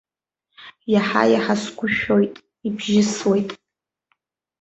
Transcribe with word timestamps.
Иаҳа-иаҳа 0.93 1.55
сгәы 1.63 1.87
шәоит, 1.97 2.35
ибжьысуеит. 2.67 3.49